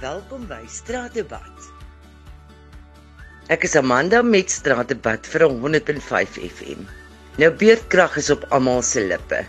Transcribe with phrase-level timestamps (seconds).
[0.00, 1.64] Welkom by Straatdebat.
[3.52, 6.86] Ek is Amanda met Straatdebat vir 105 FM.
[7.36, 9.42] Nou beerdkrag is op almal se lippe.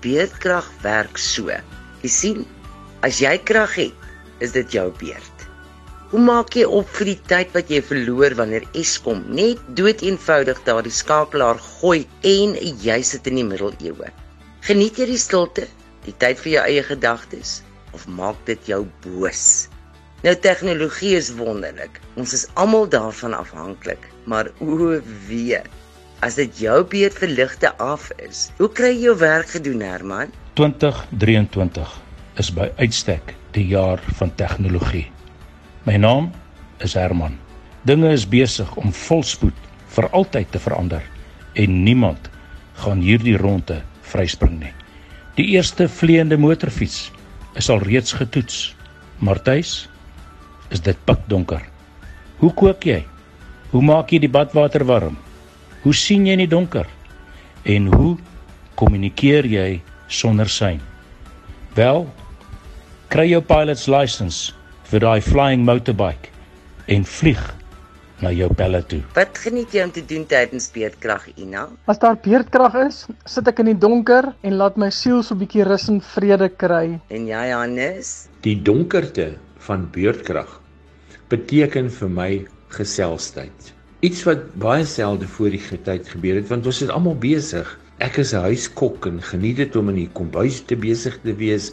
[0.00, 1.52] Beerdkrag werk so.
[2.00, 2.40] Jy sien,
[3.04, 4.08] as jy krag het,
[4.40, 5.44] is dit jou beerd.
[6.14, 10.64] Hoe maak jy op vir die tyd wat jy verloor wanneer Eskom net dood eenvoudig
[10.64, 14.08] daardie skakelaar gooi en jy sit in die middeleeue?
[14.64, 15.68] Geniet jy die stilte,
[16.08, 17.58] die tyd vir jou eie gedagtes
[17.96, 19.68] of maak dit jou boos?
[20.26, 22.00] Nou tegnologie is wonderlik.
[22.18, 24.96] Ons is almal daarvan afhanklik, maar o
[25.28, 25.60] wee,
[26.26, 30.34] as dit jou beurt vir ligte af is, hoe kry jy jou werk gedoen, Herman?
[30.58, 31.94] 2023
[32.42, 35.06] is by uitstek die jaar van tegnologie.
[35.86, 36.32] My naam
[36.82, 37.38] is Herman.
[37.86, 41.06] Dinge is besig om volspoed vir altyd te verander
[41.54, 42.32] en niemand
[42.82, 43.78] gaan hierdie ronde
[44.10, 44.74] vryspring nie.
[45.38, 47.12] Die eerste vleiende motorfiets
[47.54, 48.72] is al reeds getoets.
[49.22, 49.84] Maar tuis
[50.70, 51.62] is dit pikdonker.
[52.40, 53.04] Hoe kook jy?
[53.70, 55.16] Hoe maak jy die badwater warm?
[55.82, 56.86] Hoe sien jy in die donker?
[57.64, 58.16] En hoe
[58.78, 60.80] kommunikeer jy sonder sein?
[61.76, 62.06] Wel,
[63.12, 64.54] kry jou pilot's license
[64.90, 66.32] vir daai flying motorbike
[66.92, 67.42] en vlieg
[68.22, 69.02] na jou pelle toe.
[69.16, 71.66] Wat geniet jy om te doen tydens beerdkrag, Ina?
[71.90, 75.42] As daar beerdkrag is, sit ek in die donker en laat my siel so 'n
[75.42, 76.98] bietjie rus en vrede kry.
[77.10, 78.28] En jy, Hannes?
[78.42, 79.34] Die donkerte
[79.66, 80.60] van beurtkrag
[81.30, 82.30] beteken vir my
[82.74, 83.72] geselsheid.
[84.06, 87.66] Iets wat baie selde voor die tyd gebeur het want ons is almal besig.
[87.98, 91.72] Ek is 'n huiskok en geniet dit om in die kombuis te besig te wees.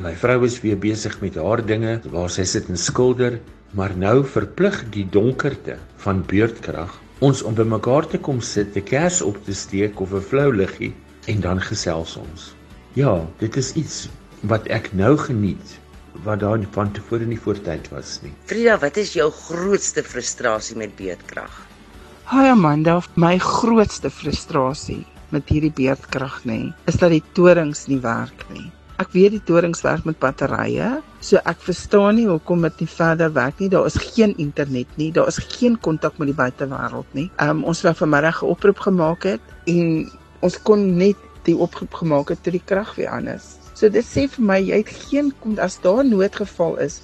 [0.00, 3.40] My vrou is weer besig met haar dinge waar sy sit en skilder,
[3.72, 9.22] maar nou verplig die donkerte van beurtkrag ons om bymekaar te kom sit, 'n kers
[9.22, 10.92] op te steek of 'n flou liggie
[11.26, 12.54] en dan gesels ons.
[12.92, 14.08] Ja, dit is iets
[14.42, 15.78] wat ek nou geniet
[16.24, 18.32] wat daar van tevore nie voortyd was nie.
[18.46, 21.52] Frida, wat is jou grootste frustrasie met beerdkrag?
[22.26, 28.46] Haai Amanda, my grootste frustrasie met hierdie beerdkrag nê, is dat die torings nie werk
[28.50, 28.66] nie.
[28.96, 33.32] Ek weet die torings werk met batterye, so ek verstaan nie hoekom dit nie verder
[33.36, 33.68] werk nie.
[33.72, 37.28] Daar is geen internet nie, daar is geen kontak met die buitewêreld nie.
[37.42, 40.10] Um ons wou vanmiddag 'n oproep gemaak het en
[40.40, 43.56] ons kon net die oproep gemaak het toe die krag weer aan is.
[43.76, 47.02] So dit sê vir my jy het geen as daar noodgeval is,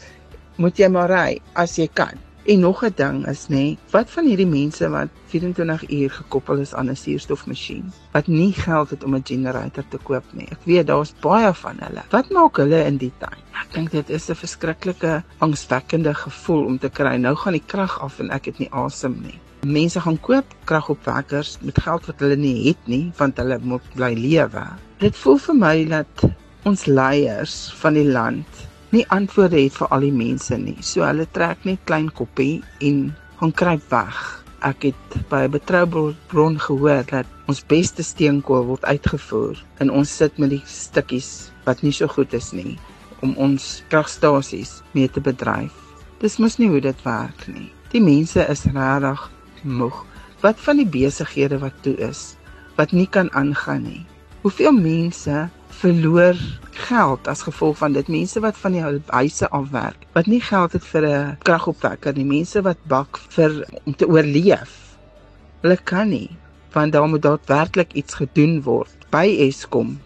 [0.57, 2.17] moet jy maar ry as jy kan.
[2.49, 6.75] En nog 'n ding is nê, wat van hierdie mense wat 24 uur gekoppel is
[6.75, 10.49] aan 'n suurstofmasjien, wat nie geld het om 'n generator te koop nie.
[10.51, 12.03] Ek weet daar's baie van hulle.
[12.11, 13.43] Wat maak hulle in die tyd?
[13.53, 18.01] Ek dink dit is 'n verskriklike angswekkende gevoel om te kry nou gaan die krag
[18.01, 19.39] af en ek het nie asem nie.
[19.67, 24.15] Mense gaan koop kragopwekkers met geld wat hulle nie het nie, want hulle moet bly
[24.15, 24.67] lewe.
[24.99, 26.33] Dit voel vir my dat
[26.69, 28.63] ons leiers van die land
[28.93, 30.77] nie antwoorde het vir al die mense nie.
[30.85, 33.09] So hulle trek net klein koppie en
[33.41, 34.19] gaan kruip weg.
[34.63, 40.17] Ek het by 'n betroubare bron gehoor dat ons beste steenkool word uitgevoer en ons
[40.17, 42.79] sit met die stukkies wat nie so goed is nie
[43.23, 45.73] om ons kragstasies mee te bedryf.
[46.21, 47.73] Dis mos nie hoe dit werk nie.
[47.91, 49.31] Die mense is regtig
[49.63, 50.05] moeg.
[50.43, 52.37] Wat van die besighede wat toe is,
[52.77, 54.07] wat nie kan aangaan nie.
[54.43, 56.35] Hoeveel mense verloor
[56.71, 58.09] geld as gevolg van dit.
[58.11, 62.63] Mense wat van die huise afwerk, wat nie geld het vir 'n kragopwekker nie, mense
[62.63, 64.99] wat bak vir om te oorleef.
[65.63, 66.31] Hulle kan nie,
[66.73, 70.01] want daar moet daadwerklik iets gedoen word by Eskom.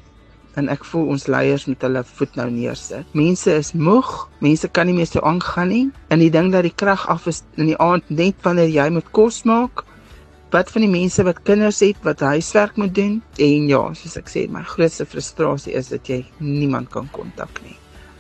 [0.54, 3.06] En ek voel ons leiers moet hulle voet nou neersit.
[3.12, 5.90] Mense is moeg, mense kan nie meer so aangaan nie.
[6.08, 9.10] En die ding dat die krag af is in die aand net wanneer jy moet
[9.10, 9.85] kos maak,
[10.50, 14.30] wat van die mense wat kinders het wat huiswerk moet doen en ja, soos ek
[14.30, 17.76] sê, my grootste frustrasie is dat jy niemand kan kontak nie.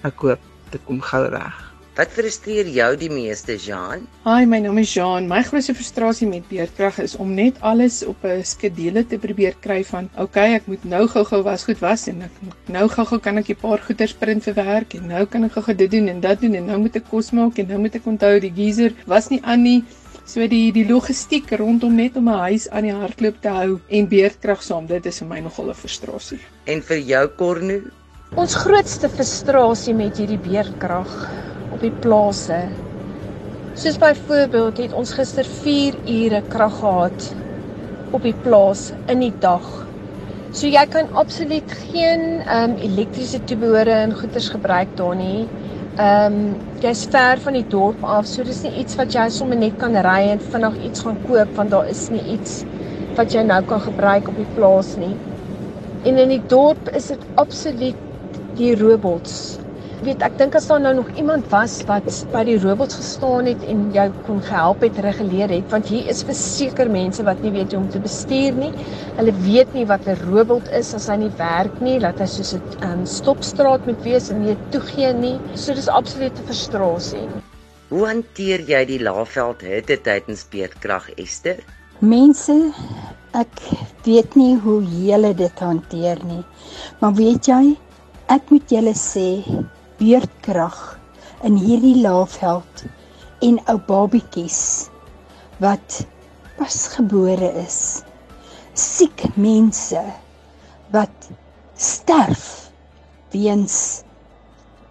[0.06, 0.42] Ek hoop
[0.72, 1.62] dit kom gou reg.
[1.96, 4.02] Wat frustreer jou die meeste, Jean?
[4.26, 5.24] Hi, my naam is Jean.
[5.30, 9.82] My grootste frustrasie met beerdkrag is om net alles op 'n skedule te probeer kry
[9.84, 13.38] van, okay, ek moet nou gou-gou was goed was en ek moet nou gou-gou kan
[13.38, 16.20] ek 'n paar goeders print vir werk en nou kan ek gou-gou dit doen en
[16.20, 18.92] dat doen en nou moet ek kos maak en nou moet ek onthou die geyser
[19.06, 19.84] was nie aan nie.
[20.26, 24.08] So die die logistiek rondom net om 'n huis aan die hardloop te hou en
[24.10, 26.40] beerdkrag saam, dit is vir my nogal 'n frustrasie.
[26.66, 27.78] En vir jou Cornu?
[28.34, 31.30] Ons grootste frustrasie met hierdie beerdkrag
[31.72, 32.58] op die plase.
[33.74, 37.34] Soos byvoorbeeld het ons gister 4 ure krag gehad
[38.10, 39.86] op die plaas in die dag.
[40.50, 45.46] So jy kan absoluut geen ehm um, elektriese toebehore en goederes gebruik daar nie.
[45.96, 49.56] Ehm um, jy's ver van die dorp af, so dis nie iets wat jy sommer
[49.56, 52.58] net kan ry en vinnig iets gaan koop want daar is nie iets
[53.16, 55.14] wat jy nou kan gebruik op die plaas nie.
[56.04, 59.56] En in die dorp is dit absoluut die robots
[60.04, 63.62] Weet ek dink as daar nou nog iemand was wat by die robots gestaan het
[63.64, 67.72] en jou kon gehelp het reguleer het want hier is verseker mense wat nie weet
[67.72, 68.72] hoe om te bestuur nie.
[69.16, 72.52] Hulle weet nie wat 'n robot is as hy nie werk nie, dat hy soos
[72.52, 75.38] 'n um, stopstraat moet wees en nie toegee nie.
[75.54, 77.24] So dis absolute frustrasie.
[77.88, 81.56] Hoe hanteer jy die laafveld hitte tydens beerdkrag Esther?
[82.00, 82.72] Mense,
[83.32, 83.62] ek
[84.04, 86.44] weet nie hoe julle dit hanteer nie.
[87.00, 87.76] Maar weet jy,
[88.28, 89.40] ek moet julle sê,
[90.00, 90.78] beerdkrag
[91.46, 92.84] in hierdie laafveld
[93.44, 94.60] en ou babietjies
[95.62, 96.02] wat
[96.56, 98.02] pasgebore is.
[98.76, 100.02] Siek mense
[100.94, 101.30] wat
[101.76, 102.70] sterf
[103.32, 104.02] weens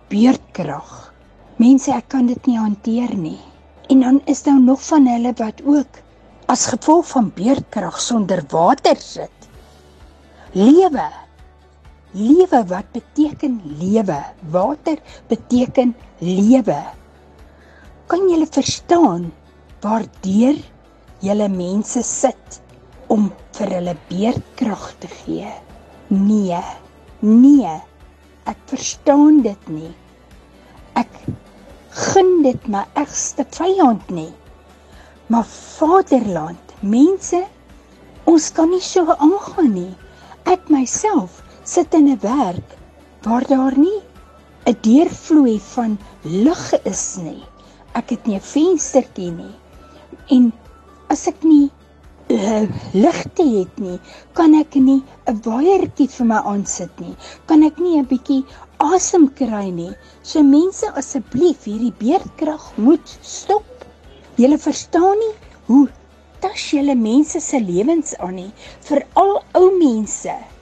[0.09, 1.11] beerdkrag.
[1.57, 3.39] Mense, ek kan dit nie hanteer nie.
[3.89, 6.01] En dan is daar nog van hulle wat ook
[6.51, 9.49] as gevolg van beerdkrag sonder water sit.
[10.53, 11.07] Lewe.
[12.15, 14.23] Lewe wat beteken lewe?
[14.49, 14.97] Water
[15.27, 16.77] beteken lewe.
[18.07, 19.33] Kan jy verstaan
[19.83, 20.55] waardeur
[21.19, 22.61] julle mense sit
[23.11, 23.27] om
[23.57, 25.51] vir hulle beerdkrag te gee?
[26.07, 26.61] Nee.
[27.19, 27.75] Nee.
[28.47, 29.91] Ek verstaan dit nie.
[30.95, 31.11] Ek
[31.99, 34.31] gun dit my ergste vyand nie.
[35.27, 37.43] Maar vaderland, mense,
[38.29, 39.93] ons kan nie so aangaan nie.
[40.47, 42.77] Ek myself sit in 'n werk
[43.25, 44.01] waar daar nie
[44.69, 47.43] 'n deurvloei van lug is nie.
[47.93, 49.55] Ek het nie 'n venstertjie nie.
[50.35, 50.53] En
[51.09, 51.71] as ek nie
[52.29, 53.99] uh, ligte het nie,
[54.33, 57.15] kan ek nie 'n waaiertjie vir my aansit nie.
[57.45, 58.45] Kan ek nie 'n bietjie
[58.77, 59.93] asem kry nie.
[60.21, 63.65] So mense asseblief, hierdie beerdkrag moet stop.
[64.35, 65.35] Julle verstaan nie
[65.67, 65.87] hoe
[66.39, 68.51] tas julle mense se lewens aan nie,
[68.81, 70.54] veral ou mense.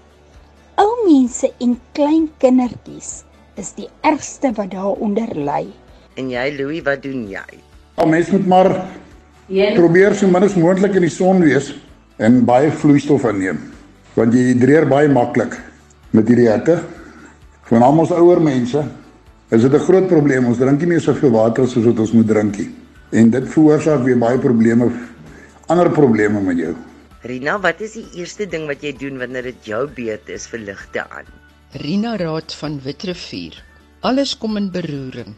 [0.84, 3.22] Ou mense en klein kindertjies
[3.62, 5.68] is die ergste wat daaronder ly.
[6.20, 7.60] En jy Louis, wat doen jy?
[8.02, 8.70] Al mens moet maar
[9.78, 11.72] probeer so min as moontlik in die son wees
[12.20, 13.62] en baie vloeistof inneem.
[14.18, 15.56] Want jy hidreer baie maklik
[16.12, 16.82] met hierdie hitte.
[17.70, 18.84] Vir almal ons ouer mense
[19.54, 20.46] is dit 'n groot probleem.
[20.52, 22.70] Ons drink nie meer soveel water soos wat ons moet drink nie.
[23.12, 24.92] En dit veroorsaak weer baie probleme
[25.68, 26.76] ander probleme met jou.
[27.24, 30.60] Rina, wat is die eerste ding wat jy doen wanneer dit jou beurt is vir
[30.60, 31.30] ligte aan?
[31.80, 33.56] Rina Raad van Witrifuur.
[34.04, 35.32] Alles kom in beroering.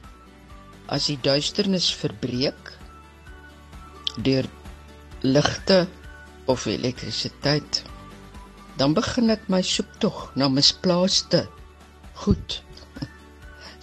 [0.89, 2.71] As die duisternis verbreek
[4.25, 4.49] deur
[5.21, 5.83] ligte
[6.49, 7.83] of elektrisiteit,
[8.81, 11.43] dan begin ek my soektog na misplaaste
[12.25, 12.59] goed.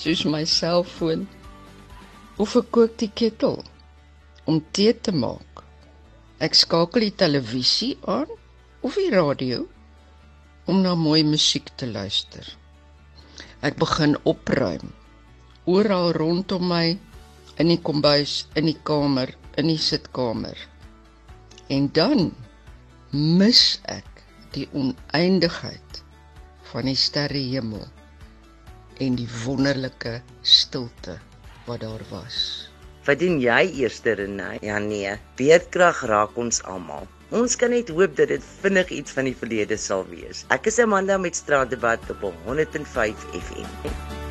[0.02, 1.28] Soos my selfoon
[2.42, 3.62] of 'n kookte ketel
[4.50, 5.51] om tee te maak.
[6.42, 8.30] Ek skakel die televisie aan
[8.82, 9.60] of die radio
[10.66, 12.42] om na mooi musiek te luister.
[13.62, 14.90] Ek begin opruim
[15.70, 16.96] oral rondom my
[17.62, 20.58] in die kombuis, in die kamer, in die sitkamer.
[21.70, 22.32] En dan
[23.14, 24.24] mis ek
[24.56, 26.02] die oneindigheid
[26.72, 27.86] van die sterrehemel
[28.98, 31.20] en die wonderlike stilte
[31.70, 32.71] wat daar was.
[33.02, 34.60] Wat doen jy eers, Renay?
[34.62, 37.08] Ja nee, beerdkrag raak ons almal.
[37.34, 40.46] Ons kan net hoop dat dit vinnig iets van die verlede sal wees.
[40.54, 44.21] Ek is Amanda met Straatdebat op 105 FM.